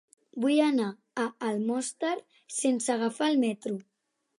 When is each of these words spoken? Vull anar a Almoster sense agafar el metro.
Vull 0.45 0.61
anar 0.67 0.87
a 1.25 1.27
Almoster 1.51 2.17
sense 2.59 2.97
agafar 2.99 3.33
el 3.33 3.43
metro. 3.49 3.81